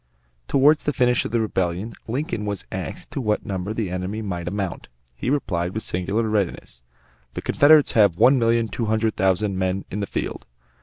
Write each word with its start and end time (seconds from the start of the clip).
Toward 0.47 0.79
the 0.79 0.93
finish 0.93 1.25
of 1.25 1.31
the 1.31 1.39
Rebellion, 1.39 1.93
Lincoln 2.07 2.43
was 2.43 2.65
asked 2.71 3.11
to 3.11 3.21
what 3.21 3.45
number 3.45 3.71
the 3.71 3.91
enemy 3.91 4.23
might 4.23 4.47
amount. 4.47 4.87
He 5.13 5.29
replied 5.29 5.75
with 5.75 5.83
singular 5.83 6.27
readiness: 6.27 6.81
"The 7.35 7.41
Confederates 7.43 7.91
have 7.91 8.17
one 8.17 8.39
million 8.39 8.67
two 8.67 8.85
hundred 8.87 9.15
thousand 9.15 9.59
men 9.59 9.85
in 9.91 9.99
the 9.99 10.07
field." 10.07 10.47